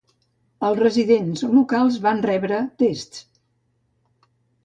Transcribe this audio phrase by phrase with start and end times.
[0.67, 3.23] Els residents locals van rebre tests.